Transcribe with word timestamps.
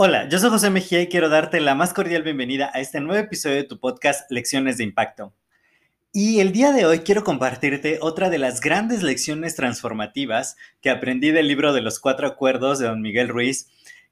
Hola, 0.00 0.28
yo 0.28 0.38
soy 0.38 0.50
José 0.50 0.70
Mejía 0.70 1.02
y 1.02 1.08
quiero 1.08 1.28
darte 1.28 1.60
la 1.60 1.74
más 1.74 1.92
cordial 1.92 2.22
bienvenida 2.22 2.70
a 2.72 2.78
este 2.78 3.00
nuevo 3.00 3.20
episodio 3.20 3.56
de 3.56 3.64
tu 3.64 3.80
podcast 3.80 4.30
Lecciones 4.30 4.76
de 4.76 4.84
Impacto. 4.84 5.34
Y 6.12 6.38
el 6.38 6.52
día 6.52 6.70
de 6.70 6.86
hoy 6.86 7.00
quiero 7.00 7.24
compartirte 7.24 7.98
otra 8.00 8.30
de 8.30 8.38
las 8.38 8.60
grandes 8.60 9.02
lecciones 9.02 9.56
transformativas 9.56 10.56
que 10.80 10.90
aprendí 10.90 11.32
del 11.32 11.48
libro 11.48 11.72
de 11.72 11.80
los 11.80 11.98
cuatro 11.98 12.28
acuerdos 12.28 12.78
de 12.78 12.86
don 12.86 13.02
Miguel 13.02 13.28
Ruiz, 13.28 13.70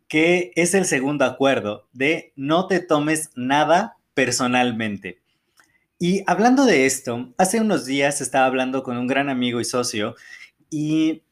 que 0.09 0.51
es 0.57 0.75
el 0.75 0.87
segundo 0.87 1.25
acuerdo 1.25 1.89
de 1.93 2.33
no 2.35 2.67
te 2.67 2.81
tomes 2.81 3.31
nada 3.37 3.97
personalmente. 4.13 5.21
Y 6.01 6.23
hablando 6.27 6.65
de 6.65 6.85
esto, 6.87 7.33
hace 7.39 7.61
unos 7.61 7.87
días 7.87 8.21
estaba 8.21 8.47
hablando 8.47 8.83
con 8.83 8.99
un 8.99 9.07
gran 9.07 9.29
amigo 9.29 9.61
y 9.61 9.65
socio 9.65 10.17
y 10.69 11.23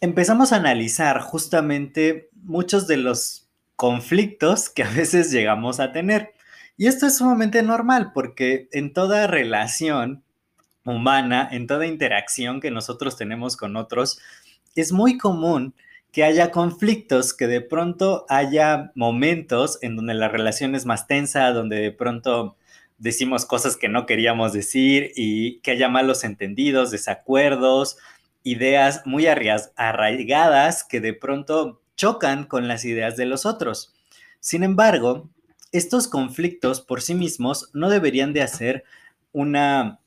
empezamos 0.00 0.52
a 0.52 0.56
analizar 0.56 1.20
justamente 1.20 2.28
muchos 2.42 2.86
de 2.86 2.96
los 2.96 3.48
conflictos 3.76 4.70
que 4.70 4.82
a 4.82 4.90
veces 4.90 5.30
llegamos 5.30 5.80
a 5.80 5.92
tener. 5.92 6.34
Y 6.76 6.86
esto 6.86 7.06
es 7.06 7.16
sumamente 7.16 7.62
normal 7.62 8.12
porque 8.12 8.68
en 8.72 8.92
toda 8.92 9.26
relación 9.26 10.22
humana, 10.84 11.48
en 11.50 11.66
toda 11.66 11.86
interacción 11.86 12.60
que 12.60 12.70
nosotros 12.70 13.16
tenemos 13.16 13.56
con 13.56 13.76
otros, 13.76 14.20
es 14.74 14.92
muy 14.92 15.18
común 15.18 15.74
que 16.12 16.24
haya 16.24 16.50
conflictos, 16.50 17.34
que 17.34 17.46
de 17.46 17.60
pronto 17.60 18.24
haya 18.28 18.92
momentos 18.94 19.78
en 19.82 19.96
donde 19.96 20.14
la 20.14 20.28
relación 20.28 20.74
es 20.74 20.86
más 20.86 21.06
tensa, 21.06 21.50
donde 21.50 21.76
de 21.76 21.92
pronto 21.92 22.56
decimos 22.98 23.44
cosas 23.44 23.76
que 23.76 23.88
no 23.88 24.06
queríamos 24.06 24.52
decir 24.52 25.12
y 25.14 25.58
que 25.60 25.72
haya 25.72 25.88
malos 25.88 26.24
entendidos, 26.24 26.90
desacuerdos, 26.90 27.98
ideas 28.46 29.02
muy 29.04 29.26
arraigadas 29.26 30.84
que 30.84 31.00
de 31.00 31.12
pronto 31.12 31.82
chocan 31.96 32.44
con 32.44 32.68
las 32.68 32.84
ideas 32.84 33.16
de 33.16 33.26
los 33.26 33.44
otros. 33.44 33.92
Sin 34.38 34.62
embargo, 34.62 35.28
estos 35.72 36.06
conflictos 36.06 36.80
por 36.80 37.02
sí 37.02 37.16
mismos 37.16 37.70
no 37.74 37.90
deberían 37.90 38.32
de 38.32 38.42
hacer 38.42 38.84
una 39.32 39.98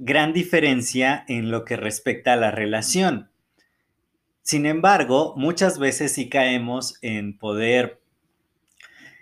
gran 0.00 0.32
diferencia 0.32 1.24
en 1.28 1.52
lo 1.52 1.64
que 1.64 1.76
respecta 1.76 2.32
a 2.32 2.36
la 2.36 2.50
relación. 2.50 3.30
Sin 4.42 4.66
embargo, 4.66 5.34
muchas 5.36 5.78
veces 5.78 6.12
sí 6.12 6.28
caemos 6.28 6.98
en 7.02 7.38
poder 7.38 8.00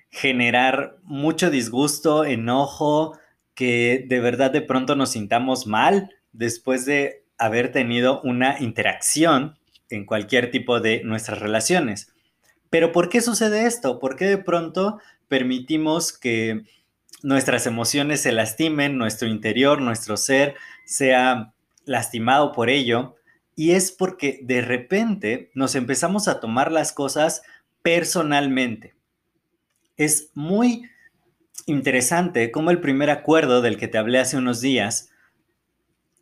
generar 0.08 0.96
mucho 1.02 1.50
disgusto, 1.50 2.24
enojo, 2.24 3.18
que 3.54 4.06
de 4.08 4.20
verdad 4.20 4.50
de 4.50 4.62
pronto 4.62 4.96
nos 4.96 5.10
sintamos 5.10 5.66
mal 5.66 6.14
después 6.32 6.86
de 6.86 7.23
haber 7.38 7.72
tenido 7.72 8.20
una 8.22 8.56
interacción 8.60 9.58
en 9.90 10.06
cualquier 10.06 10.50
tipo 10.50 10.80
de 10.80 11.02
nuestras 11.04 11.38
relaciones. 11.40 12.12
Pero 12.70 12.92
¿por 12.92 13.08
qué 13.08 13.20
sucede 13.20 13.66
esto? 13.66 13.98
¿Por 13.98 14.16
qué 14.16 14.26
de 14.26 14.38
pronto 14.38 14.98
permitimos 15.28 16.12
que 16.12 16.64
nuestras 17.22 17.66
emociones 17.66 18.20
se 18.20 18.32
lastimen, 18.32 18.98
nuestro 18.98 19.28
interior, 19.28 19.80
nuestro 19.80 20.16
ser 20.16 20.54
sea 20.84 21.54
lastimado 21.84 22.52
por 22.52 22.70
ello? 22.70 23.16
Y 23.56 23.72
es 23.72 23.92
porque 23.92 24.40
de 24.42 24.60
repente 24.60 25.50
nos 25.54 25.74
empezamos 25.76 26.26
a 26.26 26.40
tomar 26.40 26.72
las 26.72 26.92
cosas 26.92 27.42
personalmente. 27.82 28.94
Es 29.96 30.30
muy 30.34 30.88
interesante 31.66 32.50
cómo 32.50 32.70
el 32.70 32.80
primer 32.80 33.10
acuerdo 33.10 33.62
del 33.62 33.78
que 33.78 33.86
te 33.86 33.98
hablé 33.98 34.18
hace 34.18 34.36
unos 34.36 34.60
días 34.60 35.10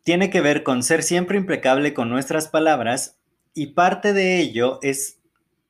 tiene 0.03 0.29
que 0.29 0.41
ver 0.41 0.63
con 0.63 0.83
ser 0.83 1.01
siempre 1.03 1.37
impecable 1.37 1.93
con 1.93 2.09
nuestras 2.09 2.47
palabras 2.47 3.17
y 3.53 3.67
parte 3.67 4.13
de 4.13 4.39
ello 4.39 4.79
es 4.81 5.19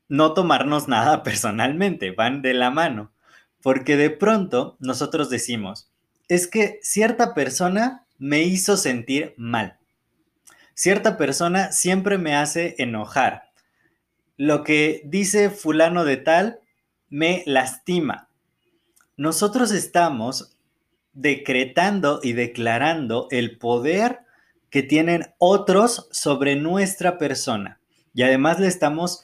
no 0.10 0.34
tomarnos 0.34 0.88
nada 0.88 1.24
personalmente, 1.24 2.12
van 2.12 2.42
de 2.42 2.54
la 2.54 2.70
mano, 2.72 3.12
porque 3.62 3.96
de 3.96 4.10
pronto 4.10 4.78
nosotros 4.80 5.30
decimos, 5.30 5.90
es 6.28 6.48
que 6.48 6.80
cierta 6.82 7.34
persona 7.34 8.06
me 8.18 8.44
hizo 8.44 8.78
sentir 8.78 9.34
mal, 9.38 9.78
cierta 10.74 11.18
persona 11.18 11.72
siempre 11.72 12.18
me 12.18 12.36
hace 12.36 12.76
enojar, 12.78 13.44
lo 14.38 14.64
que 14.64 15.02
dice 15.06 15.50
fulano 15.50 16.06
de 16.06 16.18
tal 16.18 16.60
me 17.10 17.44
lastima. 17.46 18.30
Nosotros 19.16 19.72
estamos 19.72 20.58
decretando 21.14 22.20
y 22.24 22.34
declarando 22.34 23.28
el 23.30 23.60
poder 23.60 24.23
que 24.74 24.82
tienen 24.82 25.28
otros 25.38 26.08
sobre 26.12 26.56
nuestra 26.56 27.20
persona. 27.20 27.80
Y 28.16 28.24
además 28.24 28.60
le 28.60 28.66
estamos 28.66 29.24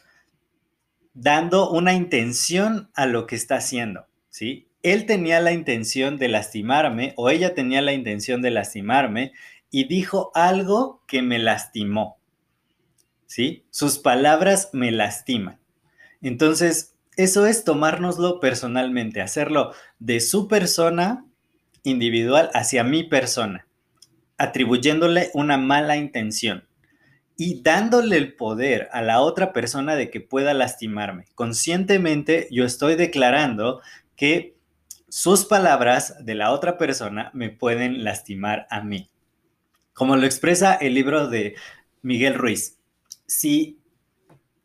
dando 1.16 1.72
una 1.72 1.94
intención 1.94 2.92
a 2.94 3.08
lo 3.08 3.26
que 3.26 3.36
está 3.36 3.56
haciendo, 3.56 4.06
¿sí? 4.30 4.68
Él 4.84 5.08
tenía 5.08 5.40
la 5.40 5.52
intención 5.52 6.18
de 6.18 6.28
lastimarme 6.28 7.16
o 7.18 7.32
ella 7.32 7.56
tenía 7.56 7.82
la 7.82 7.94
intención 7.94 8.44
de 8.44 8.52
lastimarme 8.52 9.32
y 9.72 9.88
dijo 9.88 10.30
algo 10.36 11.02
que 11.08 11.24
me 11.24 11.40
lastimó, 11.40 12.20
¿sí? 13.26 13.66
Sus 13.72 13.98
palabras 13.98 14.70
me 14.72 14.92
lastiman. 14.92 15.60
Entonces, 16.22 16.94
eso 17.18 17.48
es 17.48 17.64
tomárnoslo 17.64 18.40
personalmente, 18.40 19.20
hacerlo 19.20 19.74
de 19.98 20.20
su 20.20 20.48
persona 20.48 21.26
individual 21.82 22.52
hacia 22.54 22.84
mi 22.84 23.04
persona, 23.04 23.66
atribuyéndole 24.40 25.30
una 25.36 25.58
mala 25.58 25.98
intención 25.98 26.68
y 27.38 27.62
dándole 27.62 28.18
el 28.18 28.34
poder 28.34 28.90
a 28.92 29.02
la 29.02 29.22
otra 29.22 29.54
persona 29.54 29.96
de 29.96 30.10
que 30.10 30.20
pueda 30.20 30.54
lastimarme. 30.54 31.26
Conscientemente 31.36 32.48
yo 32.52 32.66
estoy 32.66 32.96
declarando 32.96 33.82
que 34.16 34.56
sus 35.08 35.46
palabras 35.46 36.26
de 36.26 36.36
la 36.36 36.52
otra 36.52 36.78
persona 36.78 37.32
me 37.34 37.50
pueden 37.50 38.04
lastimar 38.04 38.68
a 38.70 38.82
mí. 38.82 39.10
Como 39.94 40.16
lo 40.16 40.26
expresa 40.26 40.74
el 40.76 40.94
libro 40.94 41.28
de 41.28 41.56
Miguel 42.02 42.36
Ruiz, 42.36 42.78
si 43.26 43.80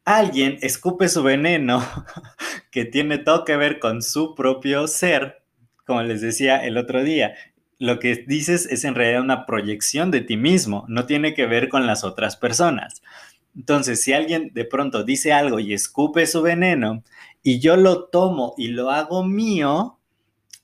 alguien 0.05 0.59
escupe 0.61 1.09
su 1.09 1.23
veneno 1.23 1.87
que 2.71 2.85
tiene 2.85 3.19
todo 3.19 3.45
que 3.45 3.57
ver 3.57 3.79
con 3.79 4.03
su 4.03 4.35
propio 4.35 4.87
ser, 4.87 5.43
como 5.87 6.03
les 6.03 6.21
decía 6.21 6.65
el 6.65 6.77
otro 6.77 7.05
día, 7.05 7.35
lo 7.85 7.99
que 7.99 8.25
dices 8.27 8.67
es 8.67 8.85
en 8.85 8.95
realidad 8.95 9.23
una 9.23 9.47
proyección 9.47 10.11
de 10.11 10.21
ti 10.21 10.37
mismo, 10.37 10.85
no 10.89 11.07
tiene 11.07 11.35
que 11.35 11.47
ver 11.47 11.69
con 11.69 11.87
las 11.87 12.03
otras 12.03 12.37
personas. 12.37 13.03
Entonces, 13.55 14.03
si 14.03 14.13
alguien 14.13 14.51
de 14.53 14.65
pronto 14.65 15.05
dice 15.05 15.33
algo 15.33 15.61
y 15.61 15.73
escupe 15.75 16.27
su 16.27 16.43
veneno 16.43 17.05
y 17.43 17.61
yo 17.61 17.77
lo 17.77 18.07
tomo 18.07 18.55
y 18.57 18.69
lo 18.69 18.91
hago 18.91 19.25
mío, 19.25 19.99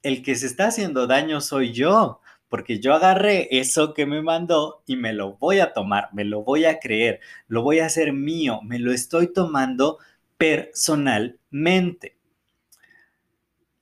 el 0.03 0.23
que 0.23 0.35
se 0.35 0.47
está 0.47 0.69
haciendo 0.69 1.07
daño 1.07 1.41
soy 1.41 1.73
yo, 1.73 2.21
porque 2.49 2.81
yo 2.81 2.95
agarré 2.95 3.49
eso 3.53 3.95
que 3.95 4.07
me 4.07 4.23
mandó 4.23 4.83
y 4.87 4.97
me 4.97 5.13
lo 5.13 5.37
voy 5.37 5.61
a 5.61 5.73
tomar, 5.73 6.09
me 6.13 6.25
lo 6.25 6.43
voy 6.43 6.65
a 6.65 6.81
creer, 6.81 7.21
lo 7.47 7.63
voy 7.63 7.79
a 7.79 7.87
hacer 7.87 8.13
mío, 8.13 8.61
me 8.65 8.79
lo 8.79 8.93
estoy 8.93 9.33
tomando 9.33 9.99
personalmente. 10.37 12.17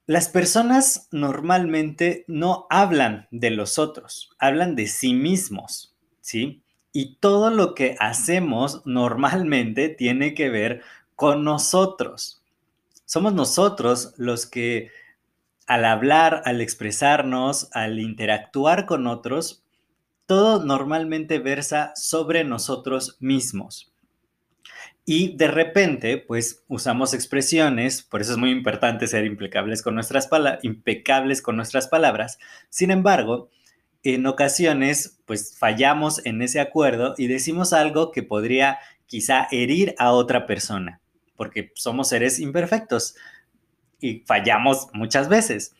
Las 0.09 0.31
personas 0.31 1.07
normalmente 1.13 2.25
no 2.29 2.67
hablan 2.71 3.29
de 3.31 3.51
los 3.51 3.79
otros, 3.79 4.31
hablan 4.39 4.75
de 4.75 4.87
sí 4.87 5.13
mismos, 5.13 5.95
¿sí? 6.23 6.63
Y 6.95 7.17
todo 7.17 7.51
lo 7.51 7.75
que 7.75 7.95
hacemos 8.01 8.81
normalmente 8.87 9.91
tiene 9.91 10.33
que 10.33 10.49
ver 10.49 10.81
con 11.15 11.45
nosotros. 11.45 12.43
Somos 13.05 13.35
nosotros 13.35 14.15
los 14.17 14.47
que 14.47 14.91
al 15.67 15.85
hablar, 15.85 16.41
al 16.47 16.63
expresarnos, 16.63 17.69
al 17.75 17.99
interactuar 17.99 18.87
con 18.87 19.07
otros, 19.07 19.63
todo 20.25 20.65
normalmente 20.65 21.39
versa 21.39 21.93
sobre 21.97 22.45
nosotros 22.45 23.19
mismos. 23.21 23.93
Y 25.11 25.35
de 25.39 25.49
repente, 25.49 26.19
pues 26.19 26.65
usamos 26.69 27.15
expresiones, 27.15 28.03
por 28.03 28.21
eso 28.21 28.33
es 28.33 28.37
muy 28.37 28.51
importante 28.51 29.07
ser 29.07 29.25
impecables 29.25 29.81
con 29.81 29.95
nuestras, 29.95 30.29
impecables 30.61 31.41
con 31.41 31.57
nuestras 31.57 31.89
palabras. 31.89 32.39
Sin 32.69 32.91
embargo, 32.91 33.49
en 34.03 34.27
ocasiones, 34.27 35.19
pues 35.25 35.57
fallamos 35.59 36.21
en 36.27 36.43
ese 36.43 36.61
acuerdo 36.61 37.15
y 37.17 37.27
decimos 37.27 37.73
algo 37.73 38.13
que 38.13 38.23
podría 38.23 38.81
quizá 39.07 39.49
herir 39.51 39.95
a 39.99 40.13
otra 40.13 40.47
persona, 40.47 41.01
porque 41.37 41.73
somos 41.75 42.11
seres 42.11 42.39
imperfectos 42.39 43.15
y 44.03 44.25
fallamos 44.27 44.89
muchas 44.93 45.31
veces. 45.31 45.75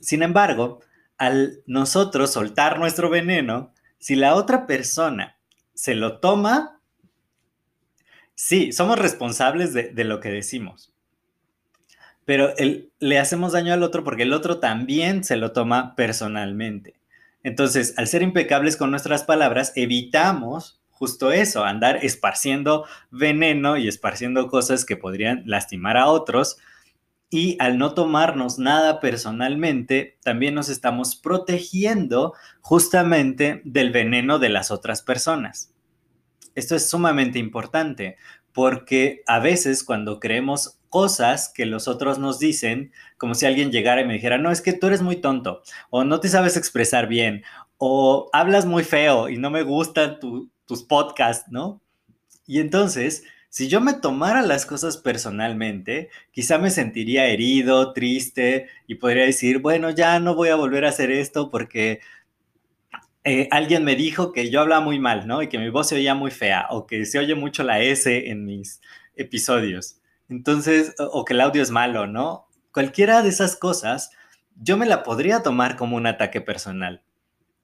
Sin 0.00 0.22
embargo, 0.22 0.80
al 1.18 1.60
nosotros 1.66 2.32
soltar 2.32 2.78
nuestro 2.78 3.10
veneno, 3.10 3.74
si 3.98 4.16
la 4.16 4.34
otra 4.34 4.66
persona 4.66 5.36
se 5.74 5.94
lo 5.94 6.18
toma, 6.18 6.79
sí, 8.40 8.72
somos 8.72 8.98
responsables 8.98 9.74
de, 9.74 10.04
lo 10.04 10.18
que 10.20 10.30
decimos. 10.30 10.94
Pero 12.24 12.54
le 12.98 13.18
hacemos 13.18 13.52
daño 13.52 13.74
al 13.74 13.82
otro 13.82 14.02
porque 14.02 14.22
el 14.22 14.32
otro 14.32 14.60
también 14.60 15.24
se 15.24 15.36
lo 15.36 15.52
toma 15.52 15.94
personalmente. 15.94 16.94
Entonces, 17.42 17.94
al 17.98 18.06
ser 18.06 18.22
impecables 18.22 18.78
con 18.78 18.90
nuestras 18.90 19.24
palabras, 19.24 19.72
evitamos 19.76 20.80
justo 20.88 21.32
eso, 21.32 21.64
andar 21.64 22.02
esparciendo 22.02 22.86
veneno 23.10 23.76
y 23.76 23.88
esparciendo 23.88 24.48
cosas 24.48 24.86
que 24.86 24.96
podrían 24.96 25.42
lastimar 25.44 25.98
a 25.98 26.06
otros. 26.06 26.56
Y 27.28 27.56
al 27.60 27.76
no 27.76 27.92
tomarnos 27.92 28.58
nada 28.58 29.00
personalmente, 29.00 30.18
también 30.24 30.54
nos 30.54 30.70
estamos 30.70 31.14
protegiendo 31.14 32.32
justamente 32.62 33.60
del 33.64 33.92
veneno 33.92 34.38
de 34.38 34.48
las 34.48 34.70
otras 34.70 35.02
personas. 35.02 35.74
Esto 36.54 36.76
es 36.76 36.88
sumamente 36.88 37.38
importante 37.38 38.16
porque 38.52 39.22
a 39.26 39.38
veces 39.38 39.84
cuando 39.84 40.18
creemos 40.18 40.78
cosas 40.88 41.52
que 41.54 41.66
los 41.66 41.88
otros 41.88 42.18
nos 42.18 42.38
dicen, 42.38 42.92
como 43.16 43.34
si 43.34 43.46
alguien 43.46 43.70
llegara 43.70 44.00
y 44.00 44.06
me 44.06 44.14
dijera, 44.14 44.38
no, 44.38 44.50
es 44.50 44.60
que 44.60 44.72
tú 44.72 44.88
eres 44.88 45.02
muy 45.02 45.16
tonto, 45.16 45.62
o 45.88 46.04
no 46.04 46.20
te 46.20 46.28
sabes 46.28 46.56
expresar 46.56 47.06
bien, 47.06 47.44
o 47.78 48.28
hablas 48.32 48.66
muy 48.66 48.82
feo 48.84 49.28
y 49.28 49.38
no 49.38 49.50
me 49.50 49.62
gustan 49.62 50.18
tus 50.66 50.82
podcasts, 50.82 51.50
¿no? 51.50 51.80
Y 52.46 52.58
entonces, 52.58 53.22
si 53.48 53.68
yo 53.68 53.80
me 53.80 53.94
tomara 53.94 54.42
las 54.42 54.66
cosas 54.66 54.96
personalmente, 54.96 56.10
quizá 56.32 56.58
me 56.58 56.70
sentiría 56.70 57.26
herido, 57.26 57.92
triste 57.92 58.68
y 58.86 58.96
podría 58.96 59.24
decir, 59.24 59.58
bueno, 59.58 59.90
ya 59.90 60.18
no 60.20 60.34
voy 60.34 60.48
a 60.48 60.56
volver 60.56 60.84
a 60.84 60.88
hacer 60.90 61.10
esto 61.12 61.50
porque 61.50 62.00
eh, 63.24 63.48
alguien 63.50 63.84
me 63.84 63.96
dijo 63.96 64.32
que 64.32 64.50
yo 64.50 64.60
hablaba 64.60 64.82
muy 64.82 64.98
mal, 64.98 65.26
¿no? 65.26 65.42
Y 65.42 65.48
que 65.48 65.58
mi 65.58 65.68
voz 65.68 65.88
se 65.88 65.96
oía 65.96 66.14
muy 66.14 66.30
fea 66.30 66.66
o 66.70 66.86
que 66.86 67.04
se 67.04 67.18
oye 67.18 67.34
mucho 67.34 67.62
la 67.62 67.80
S 67.80 68.30
en 68.30 68.44
mis 68.44 68.80
episodios. 69.14 70.00
Entonces, 70.28 70.94
o, 70.98 71.24
que 71.24 71.34
el 71.34 71.40
audio 71.40 71.62
es 71.62 71.70
malo, 71.70 72.06
¿no? 72.06 72.46
Cualquiera 72.72 73.22
de 73.22 73.28
esas 73.28 73.56
cosas, 73.56 74.10
yo 74.56 74.76
me 74.76 74.86
la 74.86 75.02
podría 75.02 75.42
tomar 75.42 75.76
como 75.76 75.96
un 75.96 76.06
ataque 76.06 76.40
personal 76.40 77.02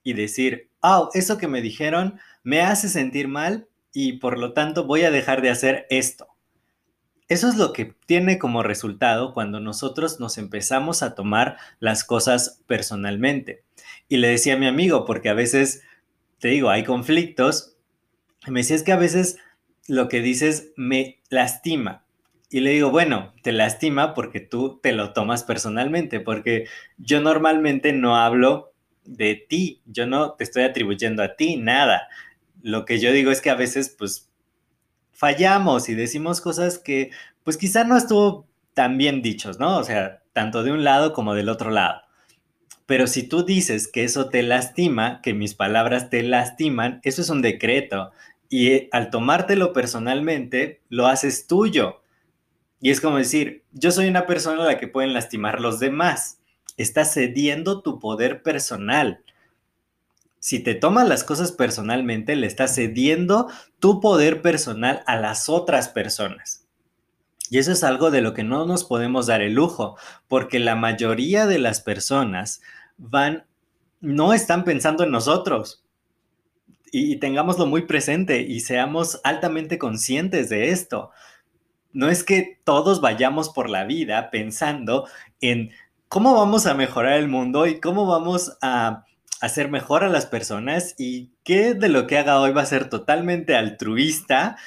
y 0.03 0.13
decir, 0.13 0.71
oh, 0.81 1.11
eso 1.15 1.39
que 1.39 1.49
me 1.49 1.63
dijeron 1.63 2.19
me 2.43 2.61
hace 2.63 2.89
sentir 2.89 3.29
mal 3.29 3.69
y 3.93 4.15
por 4.15 4.39
lo 4.39 4.53
tanto 4.53 4.85
voy 4.85 5.03
a 5.05 5.11
dejar 5.11 5.43
de 5.43 5.51
hacer 5.51 5.87
esto. 5.91 6.29
Eso 7.29 7.49
es 7.49 7.57
lo 7.57 7.73
que 7.73 7.97
tiene 8.07 8.39
como 8.39 8.63
resultado 8.63 9.33
cuando 9.33 9.59
nosotros 9.59 10.21
nos 10.21 10.39
empezamos 10.39 11.03
a 11.03 11.15
tomar 11.15 11.57
las 11.81 12.05
cosas 12.05 12.63
personalmente. 12.67 13.66
Y 14.09 14.19
le 14.19 14.29
decía 14.29 14.55
a 14.55 14.59
mi 14.59 14.67
amigo, 14.67 15.05
porque 15.05 15.29
a 15.29 15.35
veces, 15.35 15.83
te 16.39 16.49
digo, 16.49 16.71
hay 16.71 16.85
conflictos, 16.85 17.77
me 18.47 18.61
decía 18.61 18.77
es 18.77 18.83
que 18.83 18.93
a 18.93 18.97
veces 18.97 19.39
lo 19.89 20.09
que 20.09 20.21
dices 20.21 20.73
me 20.77 21.21
lastima. 21.31 22.05
Y 22.51 22.61
le 22.61 22.71
digo, 22.71 22.91
bueno, 22.91 23.35
te 23.43 23.53
lastima 23.53 24.15
porque 24.15 24.41
tú 24.41 24.79
te 24.81 24.93
lo 24.93 25.13
tomas 25.13 25.43
personalmente, 25.43 26.21
porque 26.21 26.67
yo 26.97 27.21
normalmente 27.21 27.93
no 27.93 28.17
hablo 28.17 28.73
de 29.05 29.35
ti, 29.35 29.83
yo 29.87 30.07
no 30.07 30.33
te 30.33 30.45
estoy 30.45 30.63
atribuyendo 30.63 31.23
a 31.23 31.37
ti 31.37 31.57
nada. 31.57 32.09
Lo 32.63 32.85
que 32.85 32.99
yo 32.99 33.13
digo 33.13 33.31
es 33.31 33.41
que 33.41 33.51
a 33.51 33.55
veces 33.55 33.95
pues 33.97 34.31
fallamos 35.13 35.89
y 35.89 35.95
decimos 35.95 36.41
cosas 36.41 36.79
que 36.79 37.11
pues 37.43 37.57
quizá 37.57 37.85
no 37.85 37.97
estuvo 37.97 38.47
tan 38.75 38.99
bien 38.99 39.23
dichos, 39.23 39.59
¿no? 39.59 39.79
O 39.79 39.85
sea, 39.85 40.23
tanto 40.33 40.63
de 40.63 40.73
un 40.73 40.85
lado 40.85 41.13
como 41.13 41.35
del 41.35 41.49
otro 41.49 41.71
lado. 41.71 42.03
Pero 42.87 43.09
si 43.09 43.25
tú 43.25 43.45
dices 43.45 43.89
que 43.89 44.05
eso 44.05 44.29
te 44.29 44.43
lastima, 44.45 45.21
que 45.21 45.35
mis 45.35 45.55
palabras 45.55 46.09
te 46.09 46.23
lastiman, 46.23 47.01
eso 47.03 47.21
es 47.21 47.29
un 47.29 47.43
decreto. 47.43 48.13
Y 48.49 48.69
eh, 48.69 48.89
al 48.93 49.11
tomártelo 49.11 49.73
personalmente, 49.73 50.81
lo 50.89 51.09
haces 51.09 51.49
tuyo. 51.49 52.01
Y 52.81 52.91
es 52.91 53.01
como 53.01 53.19
decir, 53.19 53.65
yo 53.73 53.91
soy 53.91 54.07
una 54.07 54.27
persona 54.27 54.63
a 54.63 54.67
la 54.67 54.79
que 54.79 54.87
pueden 54.87 55.13
lastimar 55.13 55.61
los 55.61 55.81
demás. 55.81 56.39
Estás 56.77 57.13
cediendo 57.13 57.83
tu 57.83 57.99
poder 57.99 58.43
personal. 58.43 59.21
Si 60.39 60.61
te 60.61 60.75
tomas 60.77 61.09
las 61.09 61.25
cosas 61.25 61.51
personalmente, 61.51 62.37
le 62.37 62.47
estás 62.47 62.77
cediendo 62.77 63.51
tu 63.81 64.01
poder 64.01 64.43
personal 64.43 65.03
a 65.07 65.17
las 65.17 65.49
otras 65.49 65.89
personas. 65.89 66.66
Y 67.51 67.59
eso 67.59 67.73
es 67.73 67.85
algo 67.85 68.11
de 68.11 68.21
lo 68.21 68.35
que 68.35 68.45
no 68.45 68.67
nos 68.67 68.85
podemos 68.85 69.27
dar 69.27 69.43
el 69.43 69.55
lujo, 69.55 69.97
porque 70.29 70.59
la 70.59 70.75
mayoría 70.77 71.47
de 71.47 71.59
las 71.59 71.81
personas 71.81 72.61
van, 72.97 73.47
no 74.01 74.33
están 74.33 74.65
pensando 74.65 75.05
en 75.05 75.11
nosotros. 75.11 75.85
Y, 76.93 77.13
y 77.13 77.17
tengámoslo 77.17 77.67
muy 77.67 77.83
presente 77.83 78.43
y 78.43 78.61
seamos 78.61 79.21
altamente 79.25 79.79
conscientes 79.79 80.49
de 80.49 80.71
esto 80.71 81.11
no 81.97 82.11
es 82.11 82.25
que 82.25 82.61
todos 82.65 83.01
vayamos 83.01 83.49
por 83.49 83.71
la 83.71 83.85
vida 83.85 84.31
pensando 84.31 85.09
en 85.41 85.71
cómo 86.09 86.35
vamos 86.35 86.67
a 86.67 86.75
mejorar 86.75 87.15
el 87.15 87.27
mundo 87.27 87.67
y 87.67 87.81
cómo 87.81 88.07
vamos 88.07 88.59
a 88.61 89.07
hacer 89.41 89.71
mejor 89.71 90.05
a 90.05 90.11
las 90.11 90.27
personas 90.27 90.95
y 90.99 91.31
qué 91.43 91.73
de 91.73 91.89
lo 91.89 92.07
que 92.07 92.19
haga 92.19 92.39
hoy 92.39 92.53
va 92.53 92.61
a 92.61 92.67
ser 92.67 92.91
totalmente 92.91 93.57
altruista 93.57 94.59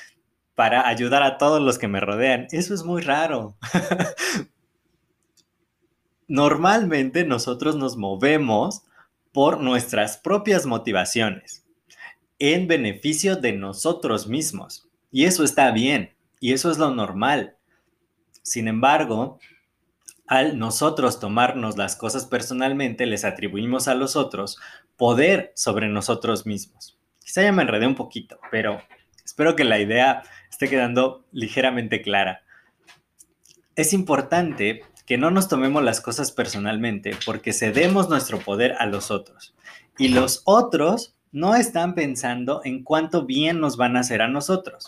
para 0.59 0.89
ayudar 0.89 1.23
a 1.23 1.37
todos 1.37 1.61
los 1.61 1.77
que 1.77 1.87
me 1.87 2.01
rodean. 2.01 2.47
Eso 2.51 2.73
es 2.73 2.83
muy 2.83 3.01
raro. 3.01 3.55
Normalmente 6.27 7.23
nosotros 7.23 7.77
nos 7.77 7.95
movemos 7.95 8.81
por 9.31 9.61
nuestras 9.61 10.17
propias 10.17 10.65
motivaciones, 10.65 11.65
en 12.39 12.67
beneficio 12.67 13.37
de 13.37 13.53
nosotros 13.53 14.27
mismos. 14.27 14.89
Y 15.13 15.23
eso 15.23 15.45
está 15.45 15.71
bien. 15.71 16.13
Y 16.41 16.51
eso 16.51 16.69
es 16.69 16.77
lo 16.77 16.93
normal. 16.93 17.55
Sin 18.41 18.67
embargo, 18.67 19.39
al 20.27 20.59
nosotros 20.59 21.21
tomarnos 21.21 21.77
las 21.77 21.95
cosas 21.95 22.25
personalmente, 22.25 23.05
les 23.05 23.23
atribuimos 23.23 23.87
a 23.87 23.95
los 23.95 24.17
otros 24.17 24.57
poder 24.97 25.53
sobre 25.55 25.87
nosotros 25.87 26.45
mismos. 26.45 26.99
Quizá 27.23 27.43
ya 27.43 27.53
me 27.53 27.61
enredé 27.61 27.87
un 27.87 27.95
poquito, 27.95 28.41
pero 28.51 28.81
espero 29.39 29.55
que 29.55 29.63
la 29.63 29.79
idea 29.79 30.23
esté 30.51 30.67
quedando 30.67 31.23
ligeramente 31.31 32.01
clara. 32.01 32.41
Es 33.77 33.93
importante 33.93 34.81
que 35.05 35.17
no 35.17 35.31
nos 35.31 35.47
tomemos 35.47 35.81
las 35.81 36.01
cosas 36.01 36.33
personalmente 36.33 37.11
porque 37.25 37.53
cedemos 37.53 38.09
nuestro 38.09 38.39
poder 38.39 38.75
a 38.79 38.85
los 38.85 39.11
otros. 39.11 39.55
Y 39.97 40.09
los 40.09 40.41
otros 40.43 41.15
no 41.31 41.55
están 41.55 41.95
pensando 41.95 42.59
en 42.65 42.83
cuánto 42.83 43.25
bien 43.25 43.61
nos 43.61 43.77
van 43.77 43.95
a 43.95 44.01
hacer 44.01 44.21
a 44.21 44.27
nosotros. 44.27 44.87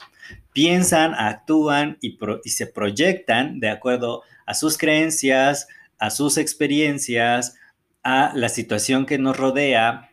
Piensan, 0.52 1.14
actúan 1.14 1.98
y, 2.02 2.18
se 2.50 2.68
proyectan 2.68 3.62
de 3.62 3.70
acuerdo 3.70 4.24
a 4.46 4.54
sus 4.54 4.78
creencias, 4.78 5.70
a 5.98 6.10
sus 6.10 6.38
experiencias, 6.38 7.56
a 8.04 8.34
la 8.36 8.50
situación 8.50 9.06
que 9.06 9.18
nos 9.18 9.38
rodea. 9.38 10.11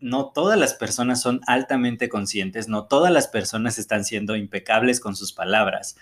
No 0.00 0.30
todas 0.32 0.58
las 0.58 0.74
personas 0.74 1.20
son 1.20 1.40
altamente 1.46 2.08
conscientes, 2.08 2.68
no 2.68 2.86
todas 2.86 3.12
las 3.12 3.28
personas 3.28 3.78
están 3.78 4.04
siendo 4.04 4.36
impecables 4.36 5.00
con 5.00 5.16
sus 5.16 5.32
palabras. 5.32 5.96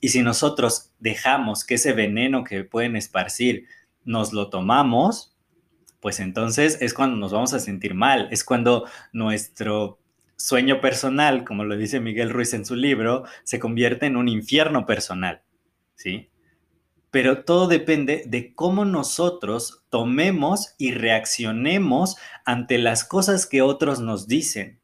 Y 0.00 0.08
si 0.08 0.22
nosotros 0.22 0.90
dejamos 0.98 1.64
que 1.64 1.74
ese 1.74 1.92
veneno 1.92 2.44
que 2.44 2.64
pueden 2.64 2.96
esparcir 2.96 3.66
nos 4.04 4.32
lo 4.32 4.50
tomamos, 4.50 5.34
pues 6.00 6.20
entonces 6.20 6.78
es 6.80 6.94
cuando 6.94 7.16
nos 7.16 7.32
vamos 7.32 7.52
a 7.52 7.60
sentir 7.60 7.94
mal, 7.94 8.28
es 8.30 8.44
cuando 8.44 8.86
nuestro 9.12 9.98
sueño 10.36 10.80
personal, 10.80 11.44
como 11.44 11.64
lo 11.64 11.76
dice 11.76 11.98
Miguel 11.98 12.30
Ruiz 12.30 12.54
en 12.54 12.64
su 12.64 12.76
libro, 12.76 13.24
se 13.42 13.58
convierte 13.58 14.06
en 14.06 14.16
un 14.16 14.28
infierno 14.28 14.86
personal, 14.86 15.42
¿sí? 15.94 16.30
Pero 17.16 17.44
todo 17.44 17.66
depende 17.66 18.24
de 18.26 18.54
cómo 18.54 18.84
nosotros 18.84 19.86
tomemos 19.88 20.74
y 20.76 20.92
reaccionemos 20.92 22.16
ante 22.44 22.76
las 22.76 23.04
cosas 23.04 23.46
que 23.46 23.62
otros 23.62 24.00
nos 24.00 24.28
dicen. 24.28 24.80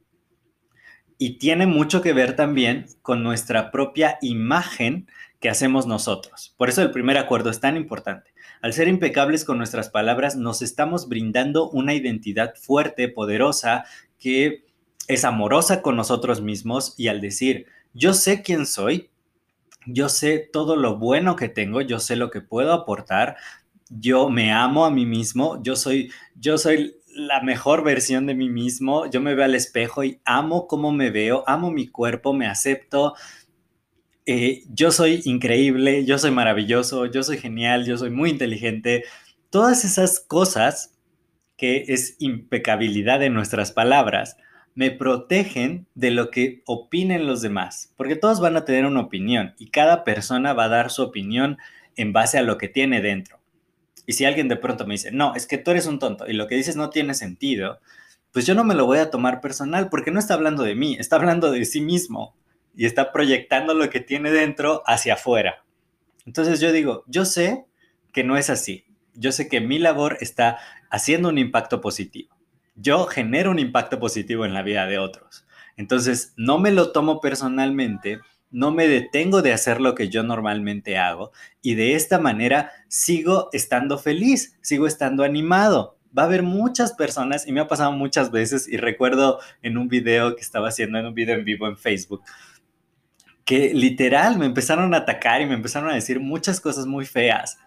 Y 1.18 1.36
tiene 1.36 1.66
mucho 1.66 2.00
que 2.00 2.14
ver 2.14 2.34
también 2.34 2.86
con 3.02 3.22
nuestra 3.22 3.70
propia 3.70 4.16
imagen 4.22 5.10
que 5.40 5.50
hacemos 5.50 5.86
nosotros. 5.86 6.54
Por 6.56 6.70
eso 6.70 6.80
el 6.80 6.90
primer 6.90 7.18
acuerdo 7.18 7.50
es 7.50 7.60
tan 7.60 7.76
importante. 7.76 8.32
Al 8.62 8.72
ser 8.72 8.88
impecables 8.88 9.44
con 9.44 9.58
nuestras 9.58 9.90
palabras, 9.90 10.34
nos 10.34 10.62
estamos 10.62 11.10
brindando 11.10 11.68
una 11.68 11.92
identidad 11.92 12.54
fuerte, 12.54 13.08
poderosa, 13.08 13.84
que 14.18 14.64
es 15.06 15.26
amorosa 15.26 15.82
con 15.82 15.96
nosotros 15.96 16.40
mismos 16.40 16.94
y 16.96 17.08
al 17.08 17.20
decir, 17.20 17.66
yo 17.92 18.14
sé 18.14 18.40
quién 18.40 18.64
soy, 18.64 19.10
yo 19.86 20.08
sé 20.08 20.38
todo 20.52 20.76
lo 20.76 20.98
bueno 20.98 21.36
que 21.36 21.48
tengo, 21.48 21.80
yo 21.80 21.98
sé 22.00 22.16
lo 22.16 22.30
que 22.30 22.40
puedo 22.40 22.72
aportar, 22.72 23.36
yo 23.90 24.30
me 24.30 24.52
amo 24.52 24.84
a 24.84 24.90
mí 24.90 25.06
mismo, 25.06 25.62
yo 25.62 25.76
soy, 25.76 26.10
yo 26.34 26.58
soy 26.58 26.96
la 27.14 27.42
mejor 27.42 27.84
versión 27.84 28.26
de 28.26 28.34
mí 28.34 28.48
mismo, 28.48 29.10
yo 29.10 29.20
me 29.20 29.34
veo 29.34 29.44
al 29.44 29.54
espejo 29.54 30.02
y 30.04 30.20
amo 30.24 30.66
cómo 30.66 30.92
me 30.92 31.10
veo, 31.10 31.44
amo 31.46 31.70
mi 31.70 31.88
cuerpo, 31.88 32.32
me 32.32 32.46
acepto, 32.46 33.14
eh, 34.24 34.62
yo 34.68 34.92
soy 34.92 35.20
increíble, 35.24 36.04
yo 36.04 36.18
soy 36.18 36.30
maravilloso, 36.30 37.06
yo 37.06 37.22
soy 37.22 37.38
genial, 37.38 37.84
yo 37.84 37.98
soy 37.98 38.10
muy 38.10 38.30
inteligente. 38.30 39.04
Todas 39.50 39.84
esas 39.84 40.20
cosas 40.20 40.96
que 41.56 41.84
es 41.88 42.16
impecabilidad 42.18 43.20
de 43.20 43.30
nuestras 43.30 43.72
palabras, 43.72 44.36
me 44.74 44.90
protegen 44.90 45.86
de 45.94 46.10
lo 46.10 46.30
que 46.30 46.62
opinen 46.66 47.26
los 47.26 47.42
demás, 47.42 47.92
porque 47.96 48.16
todos 48.16 48.40
van 48.40 48.56
a 48.56 48.64
tener 48.64 48.86
una 48.86 49.00
opinión 49.00 49.54
y 49.58 49.70
cada 49.70 50.04
persona 50.04 50.54
va 50.54 50.64
a 50.64 50.70
dar 50.70 50.90
su 50.90 51.02
opinión 51.02 51.58
en 51.96 52.12
base 52.12 52.38
a 52.38 52.42
lo 52.42 52.58
que 52.58 52.68
tiene 52.68 53.00
dentro. 53.00 53.38
Y 54.06 54.14
si 54.14 54.24
alguien 54.24 54.48
de 54.48 54.56
pronto 54.56 54.86
me 54.86 54.94
dice, 54.94 55.12
no, 55.12 55.34
es 55.34 55.46
que 55.46 55.58
tú 55.58 55.70
eres 55.70 55.86
un 55.86 55.98
tonto 55.98 56.26
y 56.26 56.32
lo 56.32 56.46
que 56.46 56.56
dices 56.56 56.76
no 56.76 56.90
tiene 56.90 57.14
sentido, 57.14 57.80
pues 58.32 58.46
yo 58.46 58.54
no 58.54 58.64
me 58.64 58.74
lo 58.74 58.86
voy 58.86 58.98
a 58.98 59.10
tomar 59.10 59.40
personal 59.40 59.88
porque 59.90 60.10
no 60.10 60.18
está 60.18 60.34
hablando 60.34 60.62
de 60.62 60.74
mí, 60.74 60.96
está 60.98 61.16
hablando 61.16 61.52
de 61.52 61.64
sí 61.64 61.80
mismo 61.80 62.34
y 62.74 62.86
está 62.86 63.12
proyectando 63.12 63.74
lo 63.74 63.88
que 63.90 64.00
tiene 64.00 64.30
dentro 64.30 64.82
hacia 64.86 65.14
afuera. 65.14 65.64
Entonces 66.24 66.60
yo 66.60 66.72
digo, 66.72 67.04
yo 67.06 67.24
sé 67.24 67.66
que 68.12 68.24
no 68.24 68.36
es 68.36 68.50
así. 68.50 68.86
Yo 69.14 69.32
sé 69.32 69.48
que 69.48 69.60
mi 69.60 69.78
labor 69.78 70.16
está 70.20 70.58
haciendo 70.90 71.28
un 71.28 71.38
impacto 71.38 71.80
positivo. 71.80 72.31
Yo 72.82 73.06
genero 73.06 73.52
un 73.52 73.60
impacto 73.60 74.00
positivo 74.00 74.44
en 74.44 74.54
la 74.54 74.62
vida 74.62 74.86
de 74.86 74.98
otros. 74.98 75.46
Entonces 75.76 76.34
no 76.36 76.58
me 76.58 76.72
lo 76.72 76.90
tomo 76.90 77.20
personalmente, 77.20 78.18
no 78.50 78.72
me 78.72 78.88
detengo 78.88 79.40
de 79.40 79.52
hacer 79.52 79.80
lo 79.80 79.94
que 79.94 80.08
yo 80.08 80.24
normalmente 80.24 80.98
hago 80.98 81.30
y 81.62 81.76
de 81.76 81.94
esta 81.94 82.18
manera 82.18 82.72
sigo 82.88 83.48
estando 83.52 83.98
feliz, 83.98 84.58
sigo 84.62 84.88
estando 84.88 85.22
animado. 85.22 85.96
Va 86.16 86.24
a 86.24 86.26
haber 86.26 86.42
muchas 86.42 86.92
personas 86.92 87.46
y 87.46 87.52
me 87.52 87.60
ha 87.60 87.68
pasado 87.68 87.92
muchas 87.92 88.32
veces 88.32 88.68
y 88.68 88.76
recuerdo 88.76 89.38
en 89.62 89.78
un 89.78 89.88
video 89.88 90.34
que 90.34 90.42
estaba 90.42 90.68
haciendo 90.68 90.98
en 90.98 91.06
un 91.06 91.14
video 91.14 91.36
en 91.36 91.44
vivo 91.44 91.68
en 91.68 91.78
Facebook 91.78 92.22
que 93.44 93.72
literal 93.74 94.38
me 94.38 94.46
empezaron 94.46 94.94
a 94.94 94.98
atacar 94.98 95.40
y 95.40 95.46
me 95.46 95.54
empezaron 95.54 95.90
a 95.90 95.94
decir 95.94 96.20
muchas 96.20 96.60
cosas 96.60 96.86
muy 96.86 97.06
feas. 97.06 97.58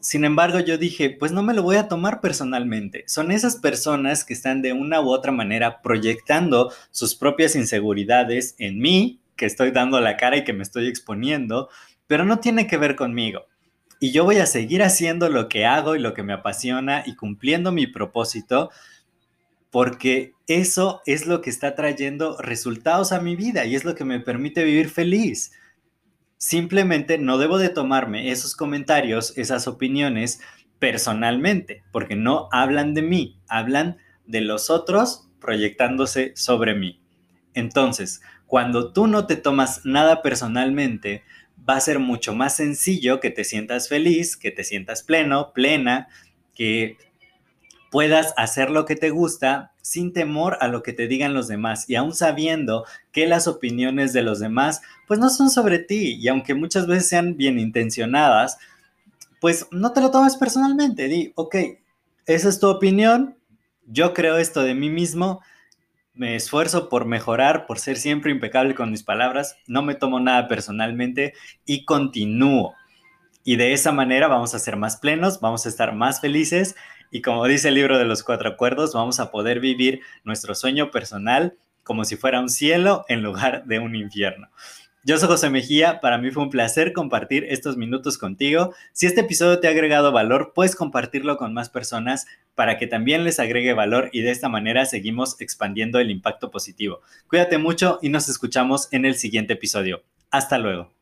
Sin 0.00 0.24
embargo, 0.24 0.60
yo 0.60 0.78
dije, 0.78 1.10
pues 1.10 1.32
no 1.32 1.42
me 1.42 1.54
lo 1.54 1.62
voy 1.62 1.76
a 1.76 1.88
tomar 1.88 2.20
personalmente. 2.20 3.04
Son 3.06 3.30
esas 3.30 3.56
personas 3.56 4.24
que 4.24 4.32
están 4.32 4.62
de 4.62 4.72
una 4.72 5.00
u 5.00 5.10
otra 5.10 5.32
manera 5.32 5.82
proyectando 5.82 6.72
sus 6.90 7.14
propias 7.14 7.56
inseguridades 7.56 8.54
en 8.58 8.78
mí, 8.78 9.20
que 9.36 9.46
estoy 9.46 9.70
dando 9.70 10.00
la 10.00 10.16
cara 10.16 10.36
y 10.36 10.44
que 10.44 10.52
me 10.52 10.62
estoy 10.62 10.88
exponiendo, 10.88 11.68
pero 12.06 12.24
no 12.24 12.38
tiene 12.38 12.66
que 12.66 12.76
ver 12.76 12.96
conmigo. 12.96 13.46
Y 14.00 14.12
yo 14.12 14.24
voy 14.24 14.36
a 14.36 14.46
seguir 14.46 14.82
haciendo 14.82 15.28
lo 15.28 15.48
que 15.48 15.66
hago 15.66 15.96
y 15.96 15.98
lo 16.00 16.14
que 16.14 16.22
me 16.22 16.32
apasiona 16.32 17.02
y 17.04 17.16
cumpliendo 17.16 17.72
mi 17.72 17.86
propósito 17.86 18.70
porque 19.70 20.32
eso 20.46 21.02
es 21.06 21.26
lo 21.26 21.40
que 21.40 21.50
está 21.50 21.74
trayendo 21.74 22.36
resultados 22.40 23.12
a 23.12 23.20
mi 23.20 23.36
vida 23.36 23.66
y 23.66 23.74
es 23.74 23.84
lo 23.84 23.94
que 23.94 24.04
me 24.04 24.20
permite 24.20 24.64
vivir 24.64 24.88
feliz. 24.88 25.52
Simplemente 26.38 27.18
no 27.18 27.36
debo 27.36 27.58
de 27.58 27.68
tomarme 27.68 28.30
esos 28.30 28.54
comentarios, 28.54 29.36
esas 29.36 29.66
opiniones 29.66 30.40
personalmente, 30.78 31.82
porque 31.90 32.14
no 32.14 32.48
hablan 32.52 32.94
de 32.94 33.02
mí, 33.02 33.40
hablan 33.48 33.98
de 34.24 34.40
los 34.40 34.70
otros 34.70 35.28
proyectándose 35.40 36.32
sobre 36.36 36.74
mí. 36.74 37.00
Entonces, 37.54 38.22
cuando 38.46 38.92
tú 38.92 39.08
no 39.08 39.26
te 39.26 39.34
tomas 39.34 39.84
nada 39.84 40.22
personalmente, 40.22 41.24
va 41.68 41.76
a 41.76 41.80
ser 41.80 41.98
mucho 41.98 42.34
más 42.34 42.54
sencillo 42.54 43.18
que 43.18 43.30
te 43.30 43.42
sientas 43.42 43.88
feliz, 43.88 44.36
que 44.36 44.52
te 44.52 44.62
sientas 44.62 45.02
pleno, 45.02 45.52
plena, 45.52 46.08
que 46.54 46.96
puedas 47.90 48.32
hacer 48.36 48.70
lo 48.70 48.84
que 48.84 48.94
te 48.94 49.10
gusta 49.10 49.72
sin 49.88 50.12
temor 50.12 50.58
a 50.60 50.68
lo 50.68 50.82
que 50.82 50.92
te 50.92 51.08
digan 51.08 51.32
los 51.32 51.48
demás 51.48 51.88
y 51.88 51.94
aún 51.94 52.14
sabiendo 52.14 52.84
que 53.10 53.26
las 53.26 53.48
opiniones 53.48 54.12
de 54.12 54.20
los 54.20 54.38
demás 54.38 54.82
pues 55.06 55.18
no 55.18 55.30
son 55.30 55.48
sobre 55.48 55.78
ti 55.78 56.18
y 56.20 56.28
aunque 56.28 56.52
muchas 56.52 56.86
veces 56.86 57.08
sean 57.08 57.38
bien 57.38 57.58
intencionadas, 57.58 58.58
pues 59.40 59.66
no 59.70 59.92
te 59.94 60.02
lo 60.02 60.10
tomes 60.10 60.36
personalmente, 60.36 61.08
di, 61.08 61.32
ok, 61.36 61.56
esa 62.26 62.50
es 62.50 62.60
tu 62.60 62.68
opinión, 62.68 63.38
yo 63.86 64.12
creo 64.12 64.36
esto 64.36 64.62
de 64.62 64.74
mí 64.74 64.90
mismo, 64.90 65.40
me 66.12 66.36
esfuerzo 66.36 66.90
por 66.90 67.06
mejorar, 67.06 67.64
por 67.64 67.78
ser 67.78 67.96
siempre 67.96 68.30
impecable 68.30 68.74
con 68.74 68.90
mis 68.90 69.02
palabras, 69.02 69.56
no 69.66 69.80
me 69.80 69.94
tomo 69.94 70.20
nada 70.20 70.48
personalmente 70.48 71.32
y 71.64 71.86
continúo. 71.86 72.74
Y 73.42 73.56
de 73.56 73.72
esa 73.72 73.92
manera 73.92 74.28
vamos 74.28 74.54
a 74.54 74.58
ser 74.58 74.76
más 74.76 74.98
plenos, 74.98 75.40
vamos 75.40 75.64
a 75.64 75.70
estar 75.70 75.94
más 75.94 76.20
felices 76.20 76.74
y 77.10 77.22
como 77.22 77.46
dice 77.46 77.68
el 77.68 77.74
libro 77.74 77.98
de 77.98 78.04
los 78.04 78.22
cuatro 78.22 78.48
acuerdos, 78.48 78.94
vamos 78.94 79.20
a 79.20 79.30
poder 79.30 79.60
vivir 79.60 80.00
nuestro 80.24 80.54
sueño 80.54 80.90
personal 80.90 81.56
como 81.82 82.04
si 82.04 82.16
fuera 82.16 82.40
un 82.40 82.50
cielo 82.50 83.04
en 83.08 83.22
lugar 83.22 83.64
de 83.64 83.78
un 83.78 83.96
infierno. 83.96 84.48
Yo 85.04 85.16
soy 85.16 85.28
José 85.28 85.48
Mejía, 85.48 86.00
para 86.00 86.18
mí 86.18 86.30
fue 86.30 86.42
un 86.42 86.50
placer 86.50 86.92
compartir 86.92 87.46
estos 87.48 87.78
minutos 87.78 88.18
contigo. 88.18 88.74
Si 88.92 89.06
este 89.06 89.22
episodio 89.22 89.58
te 89.58 89.66
ha 89.66 89.70
agregado 89.70 90.12
valor, 90.12 90.52
puedes 90.54 90.76
compartirlo 90.76 91.38
con 91.38 91.54
más 91.54 91.70
personas 91.70 92.26
para 92.54 92.76
que 92.76 92.86
también 92.86 93.24
les 93.24 93.40
agregue 93.40 93.72
valor 93.72 94.10
y 94.12 94.20
de 94.20 94.32
esta 94.32 94.50
manera 94.50 94.84
seguimos 94.84 95.40
expandiendo 95.40 95.98
el 95.98 96.10
impacto 96.10 96.50
positivo. 96.50 97.00
Cuídate 97.26 97.56
mucho 97.56 97.98
y 98.02 98.10
nos 98.10 98.28
escuchamos 98.28 98.92
en 98.92 99.06
el 99.06 99.14
siguiente 99.14 99.54
episodio. 99.54 100.02
Hasta 100.30 100.58
luego. 100.58 100.97